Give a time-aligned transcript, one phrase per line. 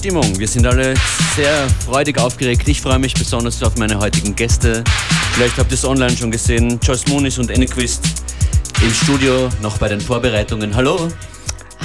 [0.00, 0.38] Stimmung.
[0.38, 0.94] Wir sind alle
[1.36, 2.66] sehr freudig aufgeregt.
[2.68, 4.82] Ich freue mich besonders auf meine heutigen Gäste.
[5.34, 6.80] Vielleicht habt ihr es online schon gesehen.
[6.82, 8.02] Joyce Moonis und Ennequist
[8.80, 10.74] im Studio noch bei den Vorbereitungen.
[10.74, 11.08] Hallo.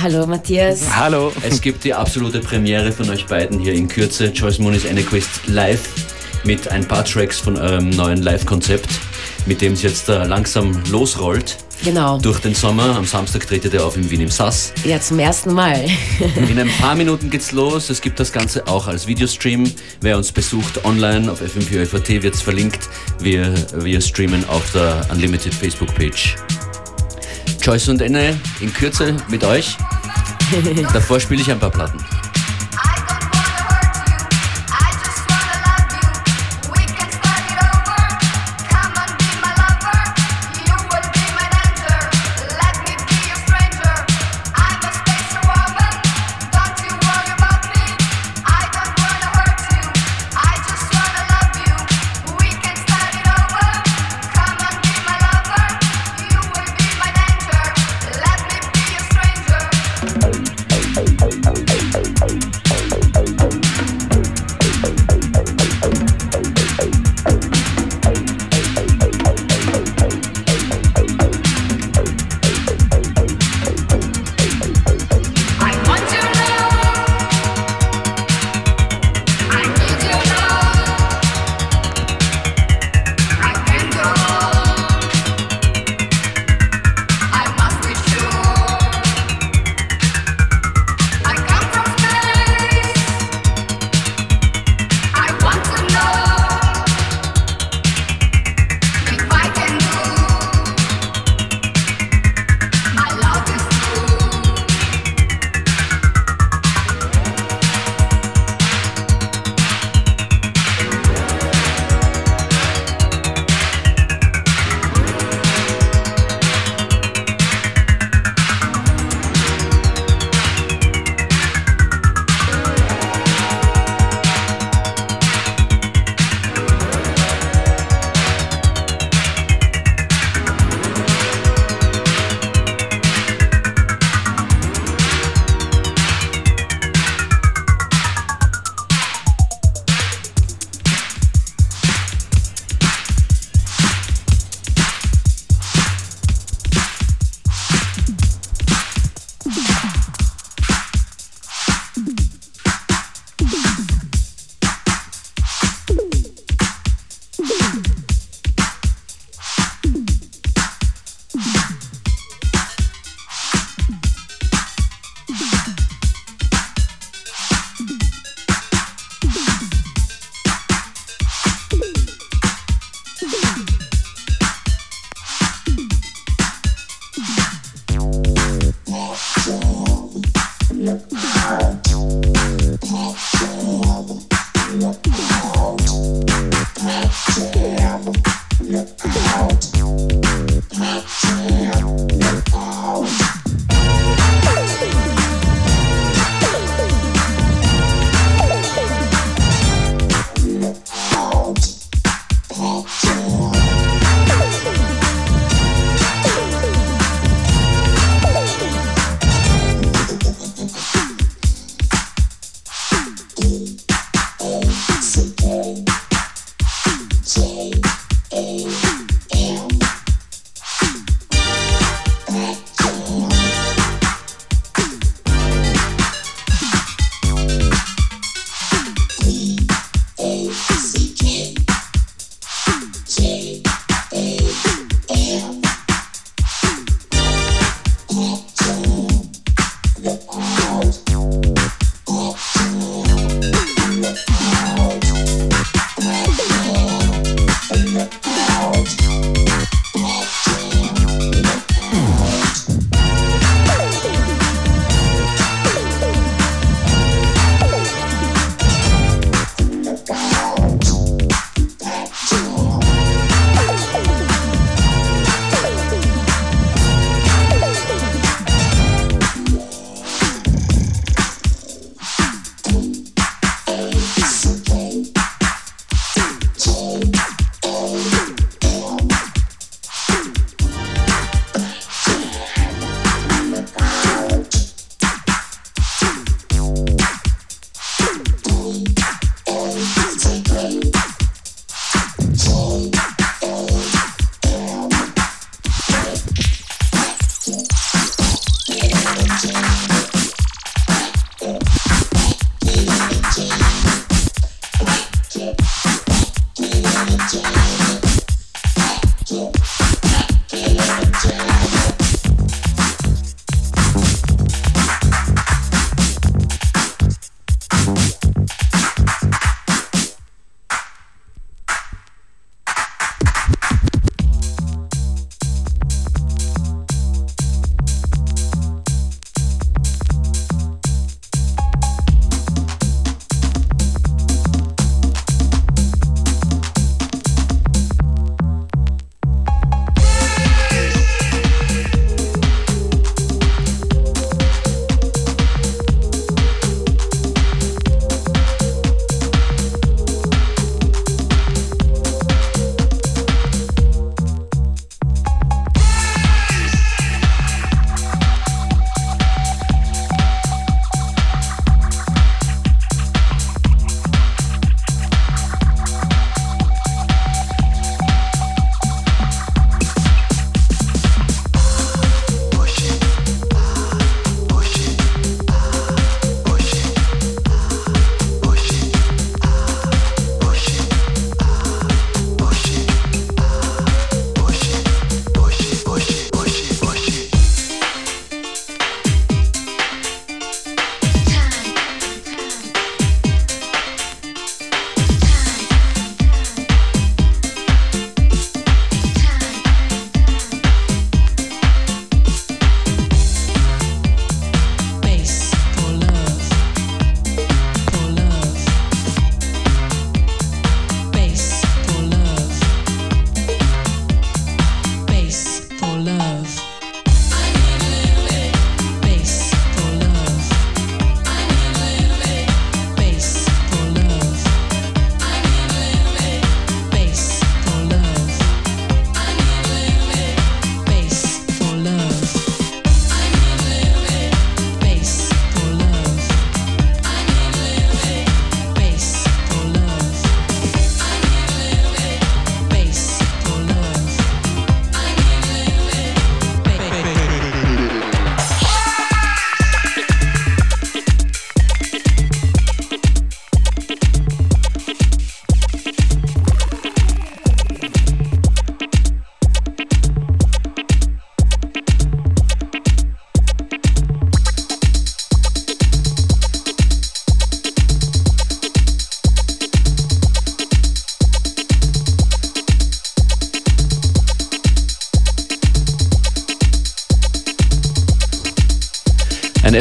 [0.01, 0.83] Hallo Matthias.
[0.95, 1.33] Hallo.
[1.43, 4.27] Es gibt die absolute Premiere von euch beiden hier in Kürze.
[4.27, 5.85] Joyce Moonis Ennequist live
[6.45, 8.87] mit ein paar Tracks von eurem neuen Live-Konzept,
[9.45, 11.57] mit dem es jetzt uh, langsam losrollt.
[11.85, 12.17] Genau.
[12.17, 12.95] Durch den Sommer.
[12.95, 14.73] Am Samstag tretet ihr auf in Wien im Sass.
[14.83, 15.85] Ja, zum ersten Mal.
[16.49, 17.91] in ein paar Minuten geht's los.
[17.91, 19.71] Es gibt das Ganze auch als Videostream.
[20.01, 22.89] Wer uns besucht online auf FM4FAT wird es verlinkt.
[23.19, 26.37] Wir, wir streamen auf der Unlimited Facebook-Page.
[27.61, 29.77] Joyce und Enne in Kürze mit euch.
[30.93, 31.99] Davor spiele ich ein paar Platten.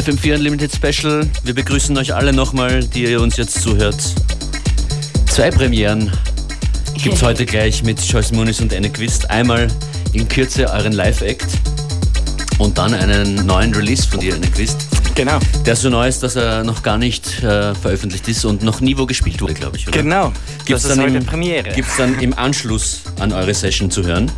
[0.05, 1.27] FM4 Unlimited Special.
[1.45, 3.97] Wir begrüßen euch alle nochmal, die ihr uns jetzt zuhört.
[5.31, 6.13] Zwei Premieren
[7.03, 9.31] gibt es heute gleich mit Joyce Muniz und Anne Quist.
[9.31, 9.69] Einmal
[10.13, 11.47] in Kürze euren Live-Act
[12.59, 14.77] und dann einen neuen Release von dir, Anne Quist.
[15.15, 15.39] Genau.
[15.65, 18.99] Der so neu ist, dass er noch gar nicht äh, veröffentlicht ist und noch nie
[18.99, 20.03] wo gespielt wurde, glaube ich, oder?
[20.03, 20.33] Genau.
[20.67, 21.71] Gibt's das ist dann heute im, Premiere.
[21.71, 24.31] Gibt es dann im Anschluss an eure Session zu hören.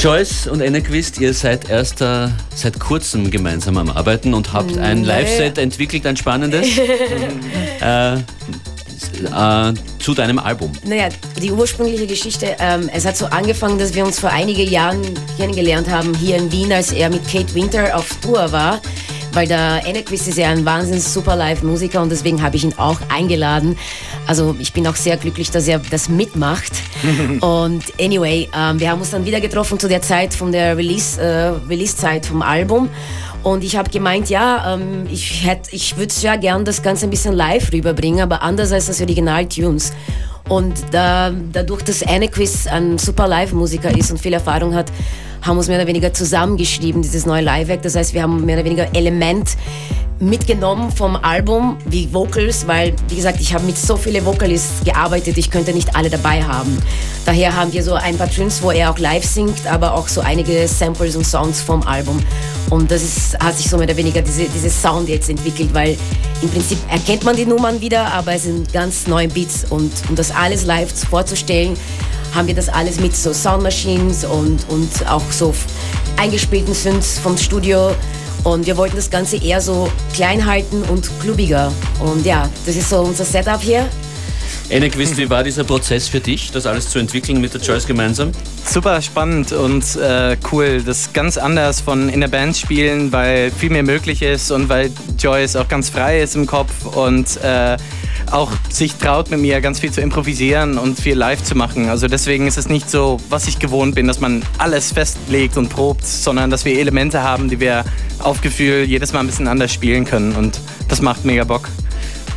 [0.00, 5.04] Joyce und Ennequist, ihr seid erst äh, seit kurzem gemeinsam am Arbeiten und habt ein.
[5.04, 6.66] Live-Set entwickelt, ein spannendes,
[7.80, 10.72] äh, äh, zu deinem Album.
[10.84, 11.08] Naja,
[11.40, 15.02] die ursprüngliche Geschichte, ähm, es hat so angefangen, dass wir uns vor einigen Jahren
[15.36, 18.80] kennengelernt haben, hier in Wien, als er mit Kate Winter auf Tour war.
[19.32, 22.98] Weil der Ennequist ist ja ein wahnsinnig super Live-Musiker und deswegen habe ich ihn auch
[23.08, 23.78] eingeladen.
[24.26, 26.72] Also ich bin auch sehr glücklich, dass er das mitmacht.
[27.40, 31.20] und anyway, ähm, wir haben uns dann wieder getroffen zu der Zeit von der Release,
[31.20, 32.90] äh, Release-Zeit vom Album.
[33.42, 37.10] Und ich habe gemeint, ja, ähm, ich, hätt- ich würde ja gern das Ganze ein
[37.10, 39.92] bisschen live rüberbringen, aber anders als das Original-Tunes.
[40.48, 44.90] Und da, dadurch, dass Annequist ein super Live-Musiker ist und viel Erfahrung hat,
[45.42, 47.82] haben wir uns mehr oder weniger zusammengeschrieben, dieses neue Live-Werk.
[47.82, 49.56] Das heißt, wir haben mehr oder weniger Element
[50.22, 55.36] mitgenommen vom Album, wie Vocals, weil, wie gesagt, ich habe mit so vielen Vocalists gearbeitet,
[55.36, 56.80] ich könnte nicht alle dabei haben.
[57.26, 60.20] Daher haben wir so ein paar Tunes, wo er auch live singt, aber auch so
[60.20, 62.22] einige Samples und Songs vom Album.
[62.70, 65.98] Und das ist, hat sich so mehr oder weniger diese, diese Sound jetzt entwickelt, weil
[66.40, 70.14] im Prinzip erkennt man die Nummern wieder, aber es sind ganz neue Beats und um
[70.14, 71.76] das alles live vorzustellen,
[72.32, 75.52] haben wir das alles mit so Soundmachines und, und auch so
[76.16, 77.90] eingespielten Synths vom Studio.
[78.44, 81.72] Und wir wollten das Ganze eher so klein halten und klubiger.
[82.00, 83.88] Und ja, das ist so unser Setup hier.
[84.68, 88.32] Ennequist, wie war dieser Prozess für dich, das alles zu entwickeln mit der Joyce gemeinsam?
[88.64, 90.82] Super spannend und äh, cool.
[90.84, 94.68] Das ist ganz anders von in der Band spielen, weil viel mehr möglich ist und
[94.68, 97.76] weil Joyce auch ganz frei ist im Kopf und äh,
[98.30, 101.88] auch sich traut, mit mir ganz viel zu improvisieren und viel live zu machen.
[101.88, 105.68] Also deswegen ist es nicht so, was ich gewohnt bin, dass man alles festlegt und
[105.68, 107.84] probt, sondern dass wir Elemente haben, die wir
[108.20, 111.68] auf Gefühl jedes Mal ein bisschen anders spielen können und das macht mega Bock.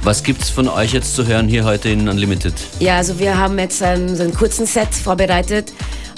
[0.04, 2.54] Was gibt es von euch jetzt zu hören hier heute in Unlimited?
[2.80, 5.74] Ja, also wir haben jetzt einen, so einen kurzen Set vorbereitet.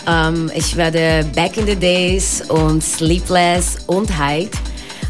[0.05, 4.51] Ähm, ich werde Back in the Days und Sleepless und Hide.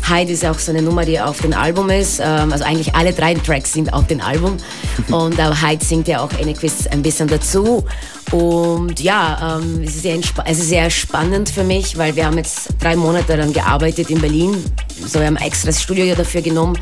[0.08, 2.20] Hide ist auch so eine Nummer, die auf dem Album ist.
[2.24, 4.58] Ähm, also eigentlich alle drei Tracks sind auf dem Album.
[5.12, 7.84] und äh, Hide singt ja auch Enequist ein bisschen dazu.
[8.32, 12.38] Und ja, ähm, es, ist sehr es ist sehr spannend für mich, weil wir haben
[12.38, 14.64] jetzt drei Monate daran gearbeitet in Berlin.
[15.06, 16.78] So, wir haben extra das Studio dafür genommen.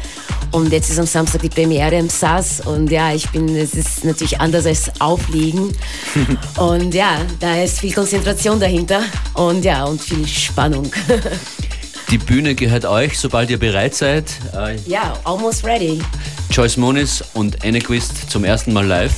[0.51, 2.62] Und jetzt ist am Samstag die Premiere im SAS.
[2.62, 5.75] Und ja, ich bin, es ist natürlich anders als Aufliegen.
[6.58, 9.01] und ja, da ist viel Konzentration dahinter.
[9.34, 10.91] Und ja, und viel Spannung.
[12.15, 14.24] Die Bühne gehört euch, sobald ihr bereit seid.
[14.55, 16.01] Äh, ja, almost ready.
[16.50, 19.13] Joyce Moniz und Annequist zum ersten Mal live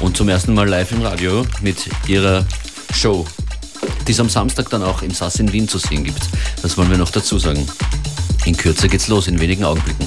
[0.00, 1.76] und zum ersten Mal live im Radio mit
[2.08, 2.46] ihrer
[2.94, 3.26] Show,
[4.08, 6.30] die es am Samstag dann auch im SAS in Wien zu sehen gibt.
[6.62, 7.68] Das wollen wir noch dazu sagen.
[8.46, 10.06] In Kürze geht's los, in wenigen Augenblicken.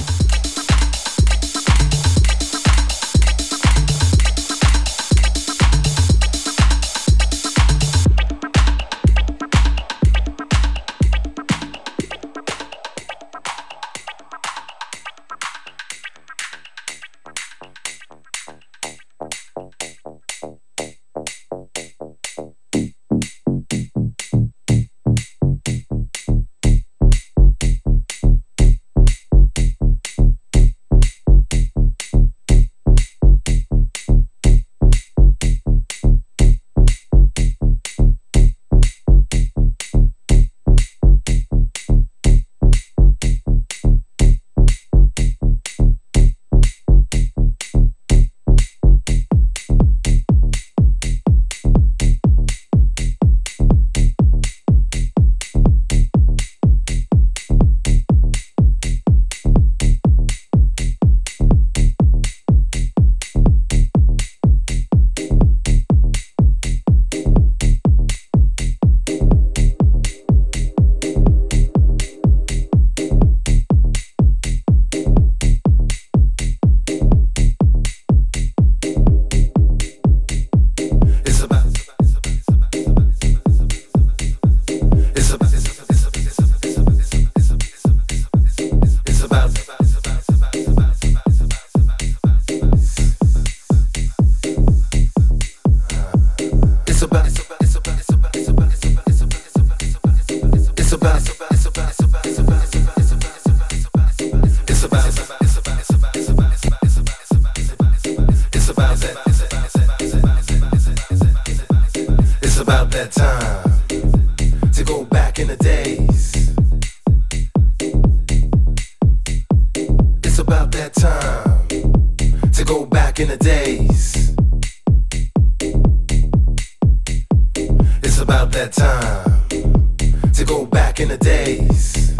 [128.50, 132.16] about that time to go back in the days.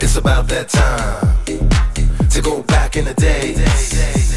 [0.00, 4.35] It's about that time to go back in the days.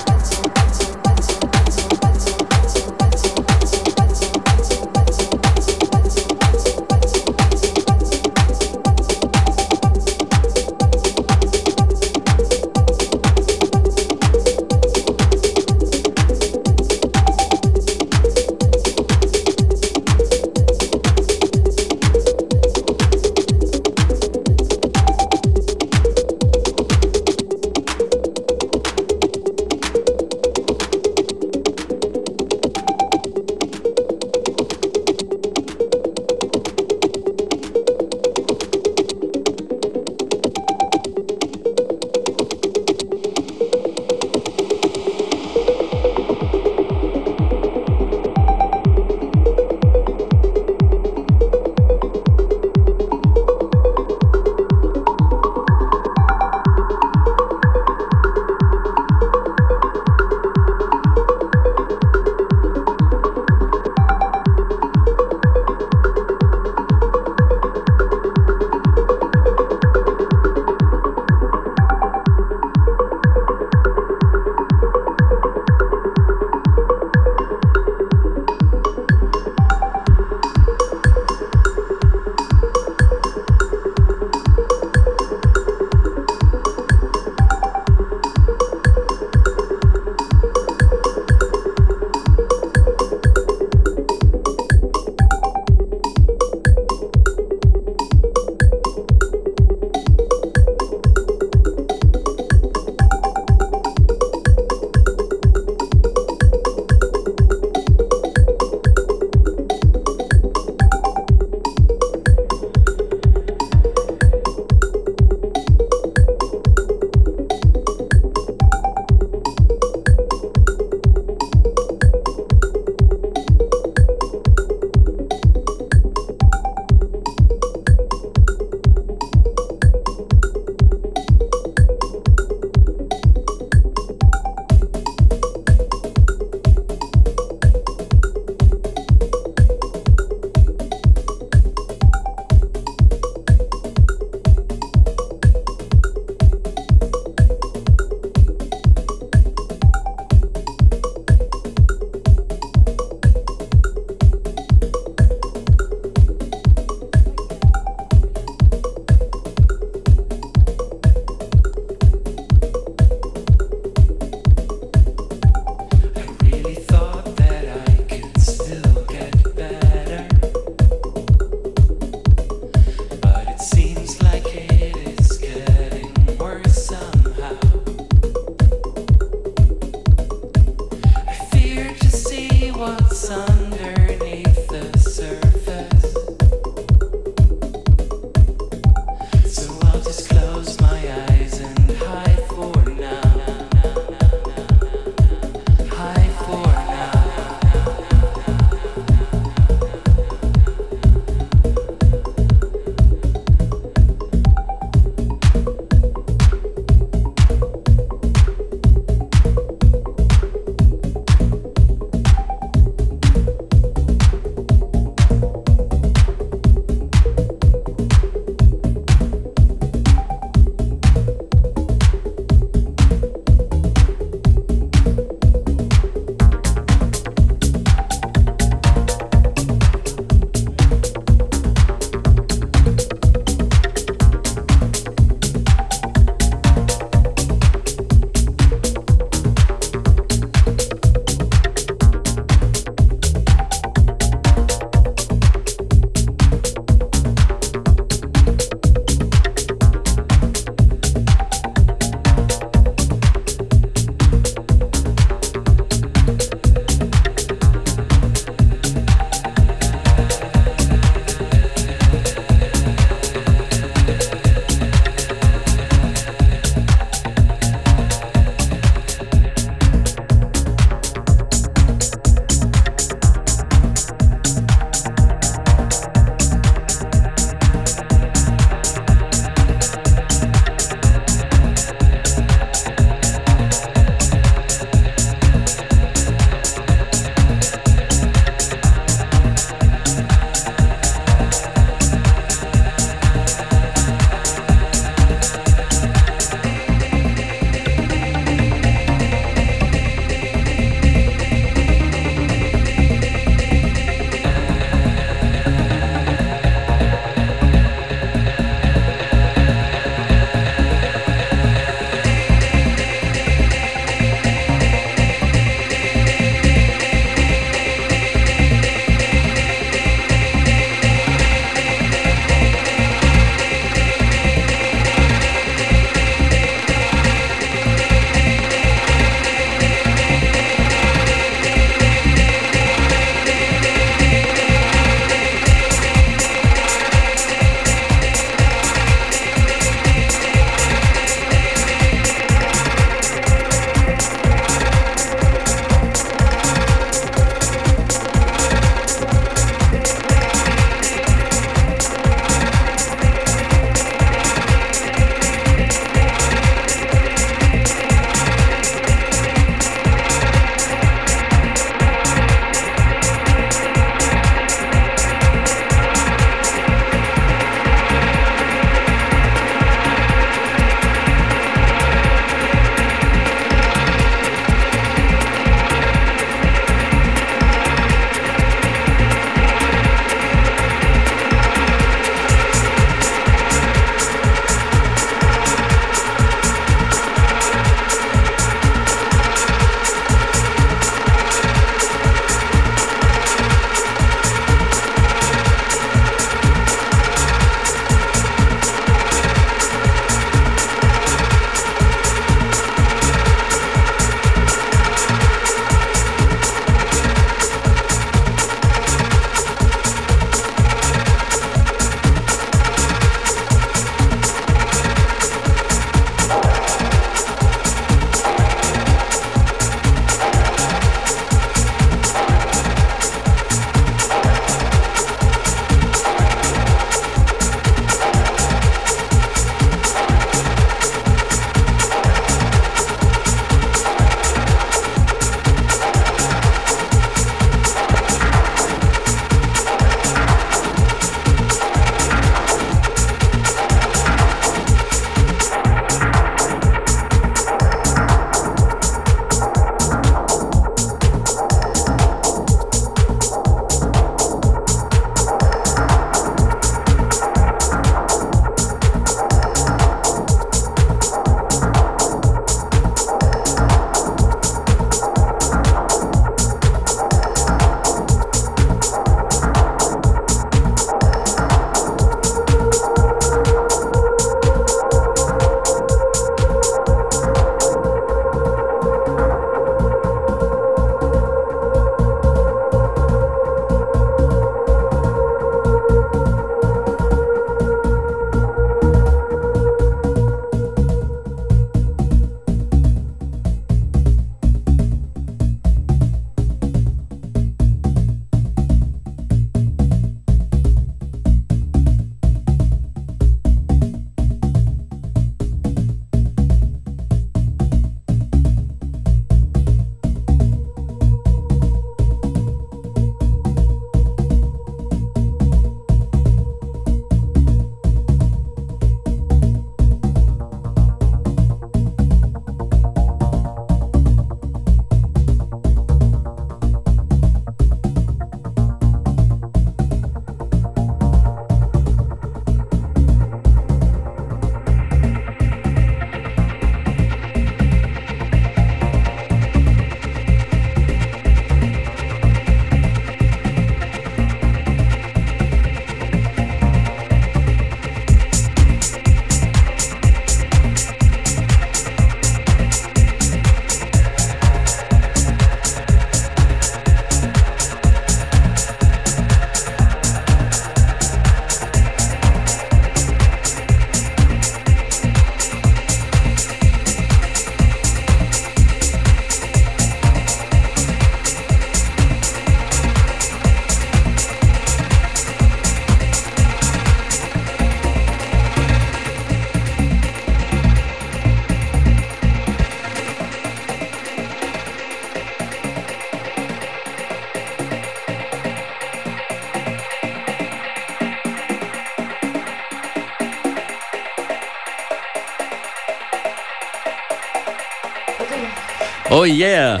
[599.36, 600.00] Oh yeah!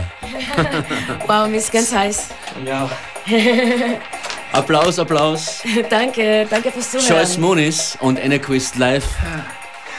[1.26, 2.28] Wow, mir ist ganz heiß.
[2.64, 2.88] Ja.
[4.52, 5.62] Applaus, Applaus.
[5.90, 7.06] danke, danke fürs Zuhören.
[7.06, 9.04] Joyce Moonis und Enequist live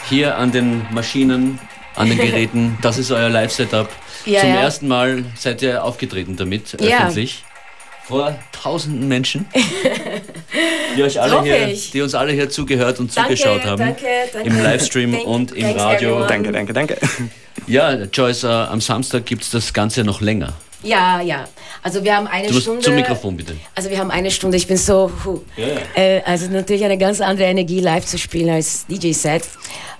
[0.10, 1.60] hier an den Maschinen,
[1.94, 2.80] an den Geräten.
[2.82, 3.88] Das ist euer Live-Setup.
[4.26, 4.56] Ja, Zum ja.
[4.62, 7.04] ersten Mal seid ihr aufgetreten damit, Ja.
[7.06, 7.44] öffentlich.
[8.06, 9.46] Vor tausenden Menschen,
[10.96, 13.78] die, euch alle hier, die uns alle hier zugehört und Danke, zugeschaut haben.
[13.78, 14.50] danke, danke.
[14.50, 16.10] Im Livestream Thank- und im thanks, Radio.
[16.10, 16.28] everyone.
[16.28, 16.98] Danke, danke, danke.
[17.68, 20.53] Ja, Joyce, äh, am Samstag gibt es das Ganze noch länger.
[20.84, 21.47] Ja, ja.
[21.84, 22.82] Also wir haben eine Du musst Stunde.
[22.82, 23.55] zum Mikrofon bitte.
[23.76, 25.41] Also wir haben eine Stunde, ich bin so, huh.
[25.95, 29.43] äh, also natürlich eine ganz andere Energie live zu spielen als DJ-Set.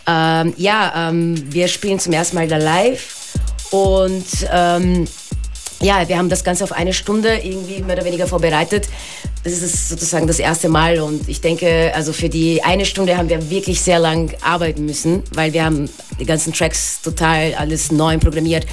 [0.08, 3.34] Ähm, ja, ähm, wir spielen zum ersten Mal da live
[3.72, 5.08] und ähm,
[5.82, 8.88] ja, wir haben das Ganze auf eine Stunde irgendwie mehr oder weniger vorbereitet.
[9.48, 13.30] Das ist sozusagen das erste Mal und ich denke, also für die eine Stunde haben
[13.30, 15.90] wir wirklich sehr lang arbeiten müssen, weil wir haben
[16.20, 18.66] die ganzen Tracks total alles neu programmiert,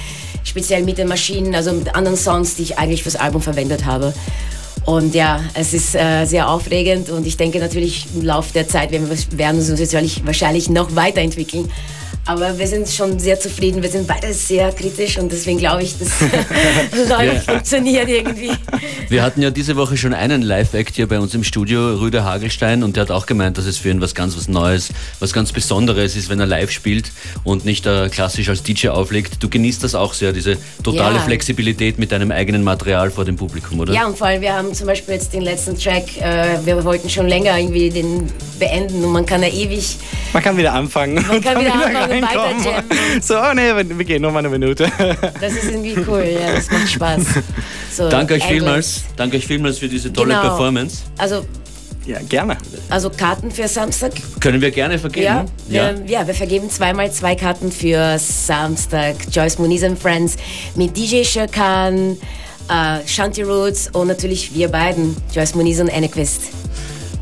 [0.43, 4.13] speziell mit den Maschinen, also mit anderen Songs, die ich eigentlich fürs Album verwendet habe.
[4.85, 8.91] Und ja, es ist äh, sehr aufregend und ich denke natürlich im Laufe der Zeit
[8.91, 11.71] werden wir uns wahrscheinlich, wahrscheinlich noch weiterentwickeln.
[12.27, 13.83] Aber wir sind schon sehr zufrieden.
[13.83, 18.49] Wir sind beide sehr kritisch und deswegen glaube ich, das live funktioniert irgendwie.
[19.09, 22.81] Wir hatten ja diese Woche schon einen Live-Act hier bei uns im Studio, Rüder Hagelstein,
[22.81, 25.51] und der hat auch gemeint, dass es für ihn was ganz was Neues, was ganz
[25.51, 27.11] Besonderes ist, wenn er live spielt
[27.43, 29.43] und nicht äh, klassisch als DJ auflegt.
[29.43, 31.21] Du genießt das auch sehr, diese totale Ja.
[31.21, 33.93] Flexibilität mit deinem eigenen Material vor dem Publikum, oder?
[33.93, 37.07] Ja, und vor allem, wir haben zum Beispiel jetzt den letzten Track, äh, wir wollten
[37.07, 39.97] schon länger irgendwie den beenden und man kann ja ewig,
[40.33, 41.23] Man kann wieder anfangen.
[41.27, 43.21] Man kann wieder anfangen jammen.
[43.21, 44.91] So, oh nee, wir wir gehen noch mal eine Minute.
[45.41, 47.21] das ist irgendwie cool, ja, das macht Spaß.
[47.95, 49.03] So, Danke euch vielmals.
[49.15, 50.41] Danke euch vielmals für diese tolle Genau.
[50.41, 51.03] Performance.
[51.17, 51.45] Also,
[52.05, 52.57] Ja, gerne.
[52.89, 55.25] also Karten für Samstag, Können wir gerne vergeben.
[55.25, 59.15] Ja, wir, ja, wir vergeben zweimal zwei Karten für Samstag.
[59.31, 60.35] Joyce Muniz and Friends
[60.75, 62.17] mit DJ Shirkan,
[62.69, 66.41] äh, Shanti Roots und natürlich wir beiden, Joyce Muniz und Annequist.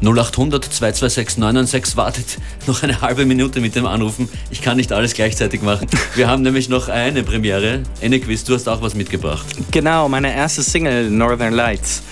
[0.04, 2.38] 0800 226 996 wartet
[2.68, 4.28] noch eine halbe Minute mit dem Anrufen.
[4.50, 5.88] Ich kann nicht alles gleichzeitig machen.
[6.16, 7.84] Wir haben nämlich noch eine Premiere.
[8.02, 9.46] Enequiz, du hast auch was mitgebracht.
[9.72, 12.04] Genau, meine erste Single, Northern Lights.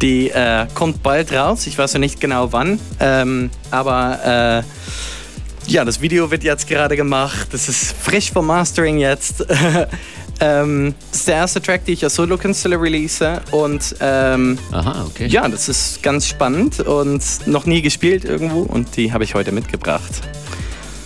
[0.00, 1.66] Die äh, kommt bald raus.
[1.66, 2.80] Ich weiß noch nicht genau wann.
[3.00, 7.48] Ähm, aber äh, ja, das Video wird jetzt gerade gemacht.
[7.52, 9.44] Das ist frisch vom Mastering jetzt.
[10.40, 13.40] ähm, das ist der erste Track, den ich als Solo-Künstler release.
[13.50, 15.26] Und ähm, Aha, okay.
[15.26, 18.60] ja, das ist ganz spannend und noch nie gespielt irgendwo.
[18.62, 20.12] Und die habe ich heute mitgebracht.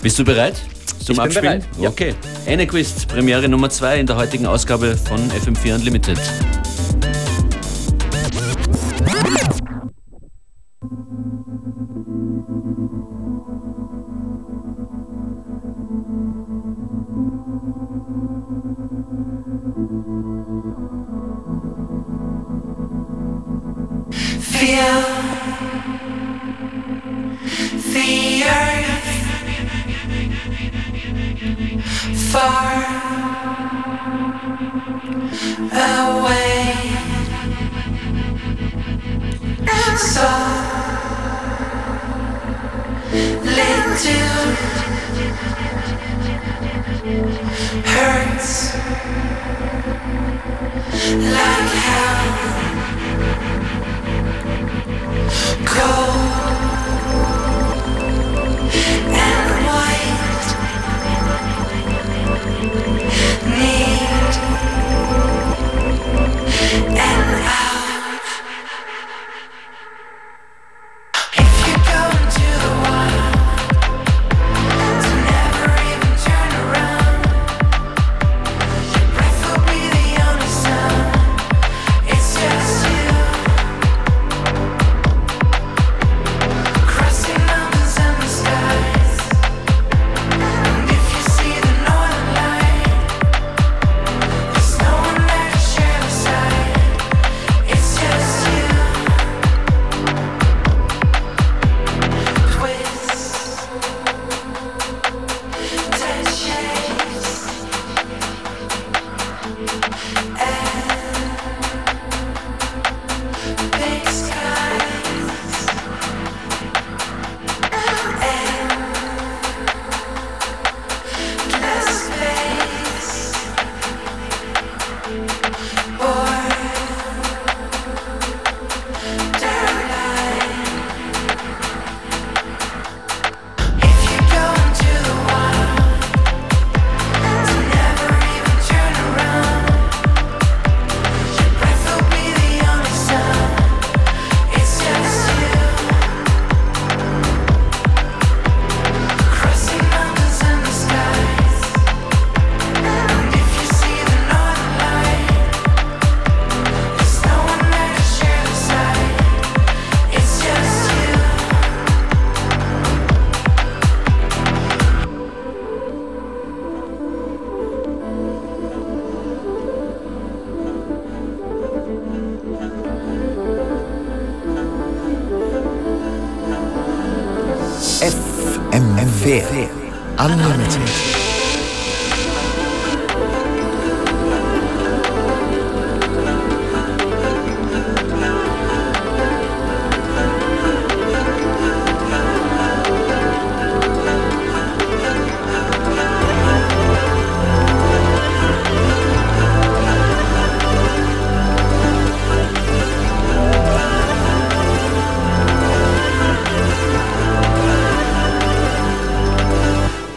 [0.02, 0.54] Bist du bereit?
[0.98, 1.44] Zum Ich bin Abspielen?
[1.60, 1.88] bereit, ja.
[1.88, 2.14] Okay.
[2.46, 6.18] Enequiz, Premiere Nummer 2 in der heutigen Ausgabe von FM4 Unlimited.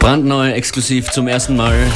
[0.04, 1.90] Brandneu, exklusiv zum ersten Mal.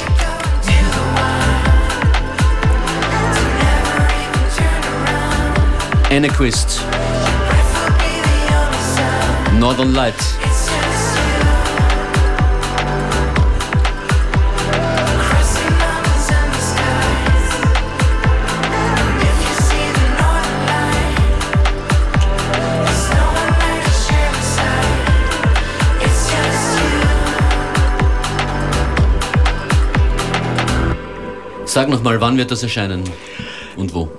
[6.11, 6.81] Anarchist.
[9.59, 10.15] Northern Light.
[31.79, 33.05] Sag nochmal, wann wird das erscheinen?
[33.77, 34.11] Und wo?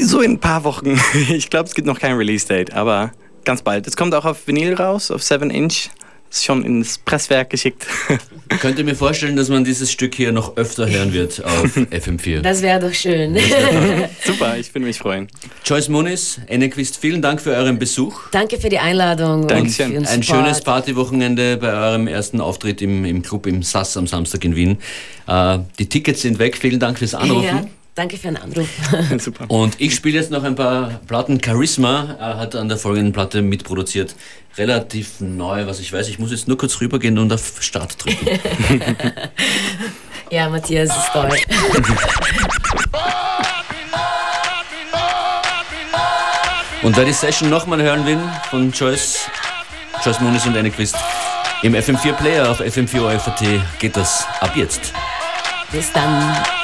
[0.00, 0.96] So in ein paar Wochen.
[1.28, 3.10] Ich glaube, es gibt noch kein Release-Date, aber
[3.44, 3.88] ganz bald.
[3.88, 5.88] Es kommt auch auf Vinyl raus, auf 7 Inch.
[6.30, 7.86] Ist schon ins Presswerk geschickt.
[8.60, 12.40] Könnt ihr mir vorstellen, dass man dieses Stück hier noch öfter hören wird auf FM4?
[12.40, 13.36] Das wäre doch schön.
[14.24, 15.26] Super, ich würde mich freuen.
[15.64, 18.30] Joyce Muniz, Enequist, vielen Dank für euren Besuch.
[18.30, 19.48] Danke für die Einladung.
[19.48, 19.96] Dankeschön.
[19.96, 24.44] Und Ein schönes Partywochenende bei eurem ersten Auftritt im, im Club im SAS am Samstag
[24.44, 24.78] in Wien.
[25.26, 26.56] Äh, die Tickets sind weg.
[26.56, 27.44] Vielen Dank fürs Anrufen.
[27.44, 27.64] Ja,
[27.94, 28.68] danke für den Anruf.
[29.18, 29.50] Super.
[29.50, 31.40] Und ich spiele jetzt noch ein paar Platten.
[31.42, 34.14] Charisma äh, hat an der folgenden Platte mitproduziert.
[34.56, 36.08] Relativ neu, was ich weiß.
[36.08, 38.26] Ich muss jetzt nur kurz rübergehen und auf Start drücken.
[40.30, 41.30] ja, Matthias ist toll.
[46.82, 48.18] Und wer die Session nochmal hören will
[48.48, 49.28] von Joyce,
[50.04, 50.96] Joyce Muniz und Annequist,
[51.62, 53.44] im FM4 Player auf FM4 OFAT
[53.78, 54.94] geht das ab jetzt.
[55.70, 56.59] Bis dann.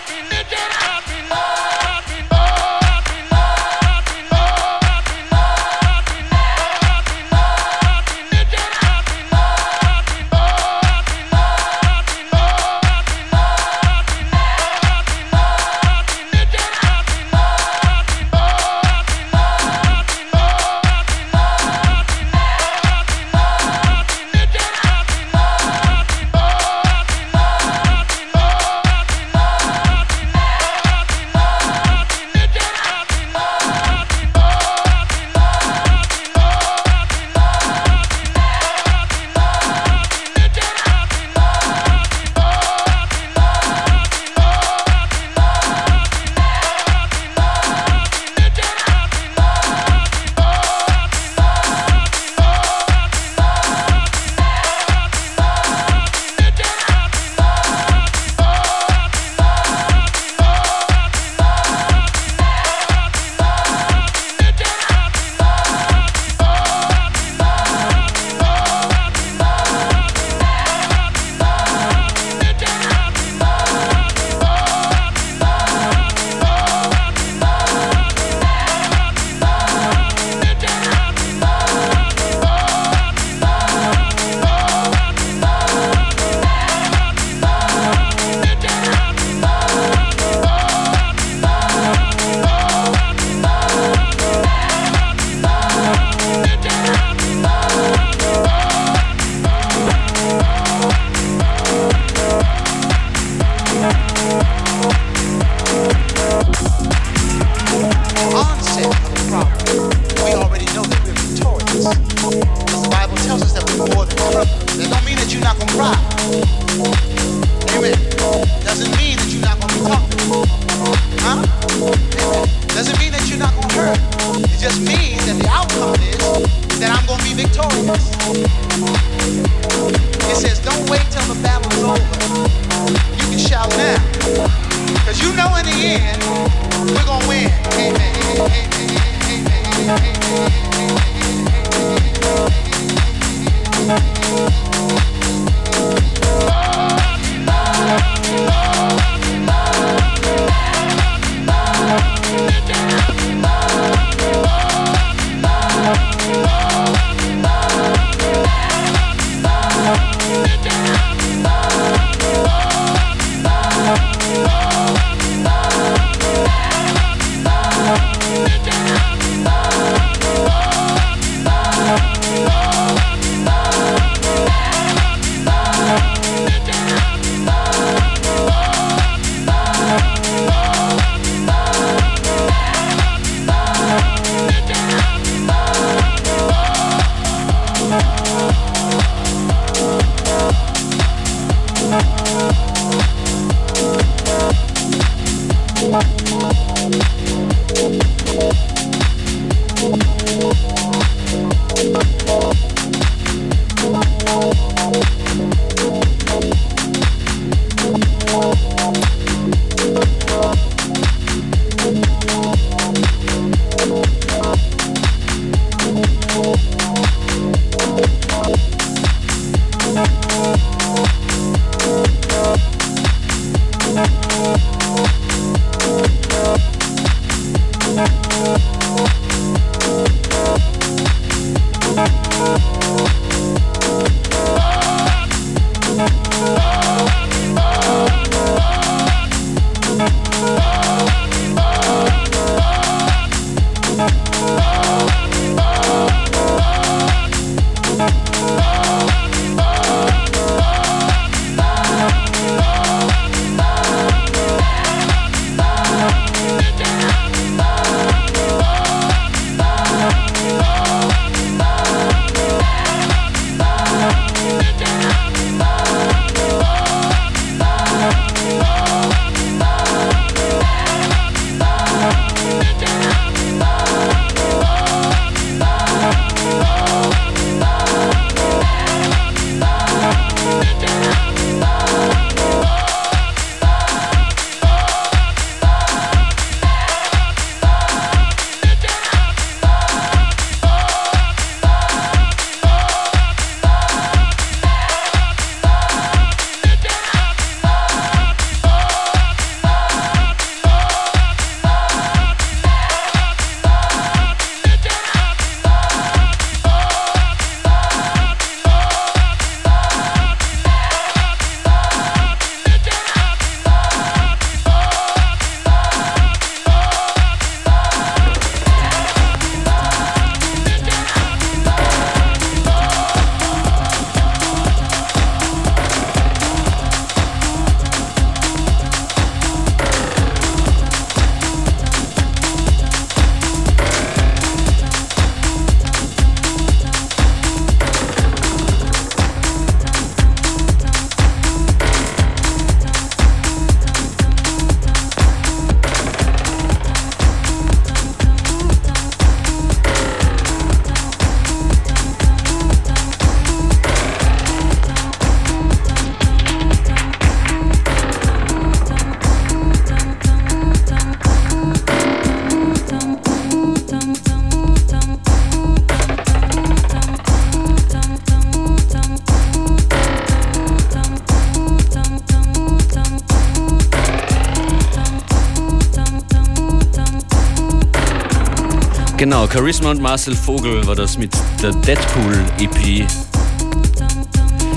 [379.28, 383.04] Genau, Charisma und Marcel Vogel war das mit der Deadpool EP.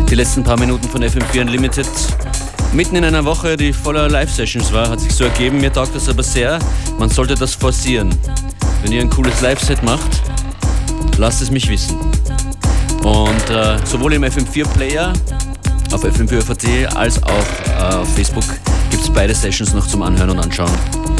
[0.09, 1.85] Die letzten paar Minuten von FM4 Unlimited.
[2.73, 5.61] Mitten in einer Woche, die voller Live-Sessions war, hat sich so ergeben.
[5.61, 6.57] Mir taugt das aber sehr.
[6.97, 8.09] Man sollte das forcieren.
[8.81, 10.19] Wenn ihr ein cooles Live-Set macht,
[11.19, 11.99] lasst es mich wissen.
[13.03, 15.13] Und äh, sowohl im FM4-Player
[15.91, 17.29] auf FM4FAT als auch
[17.67, 18.45] äh, auf Facebook
[18.89, 21.18] gibt es beide Sessions noch zum Anhören und Anschauen.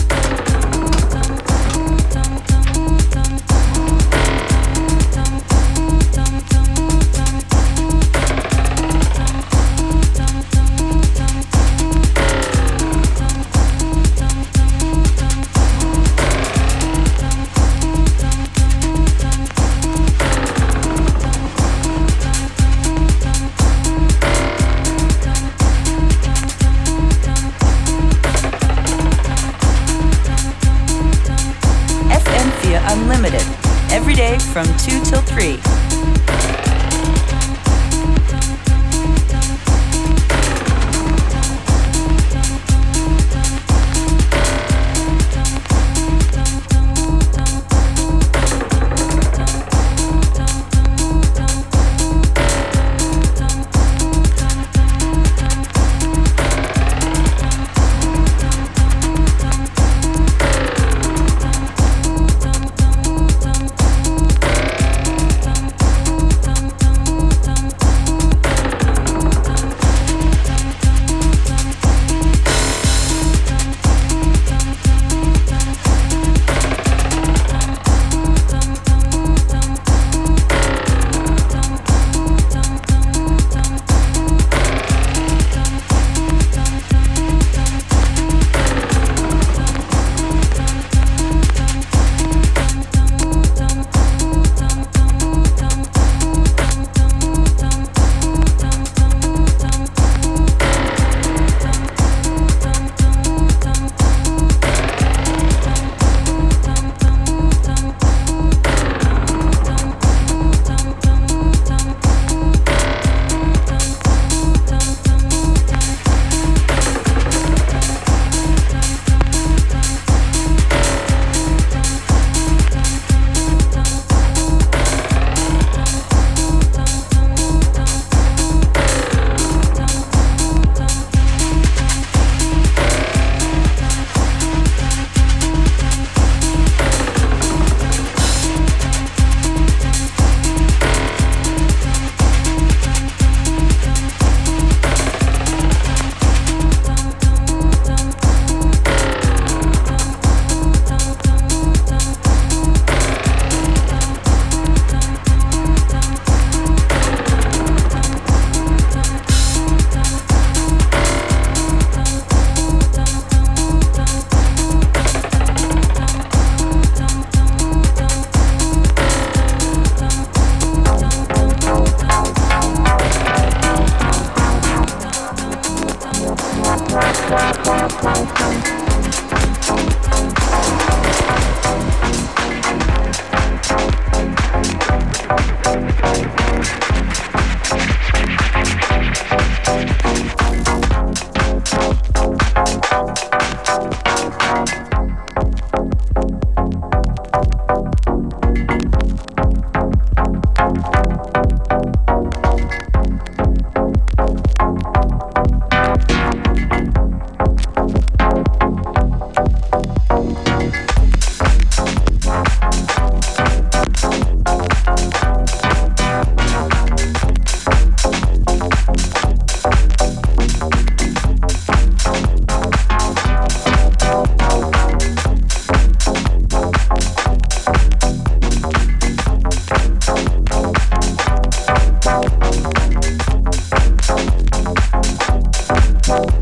[236.10, 236.39] Thank.